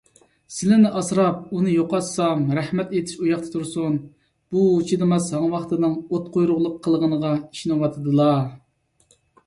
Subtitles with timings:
[0.53, 3.99] سىلىنى ئاسراپ، ئۇنى يوقاتسام، رەھمەت ئېيتىش ئۇياقتا تۇرسۇن،
[4.55, 8.31] بۇ چىدىماس ھاڭۋاقتىنىڭ ئوتقۇيرۇقلۇق قىلغىنىغا ئىشىنىۋاتىدىلا.